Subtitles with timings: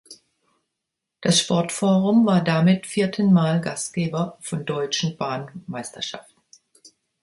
[1.21, 6.41] Das Sportforum war damit vierten Mal Gastgeber von deutschen Bahnmeisterschaften.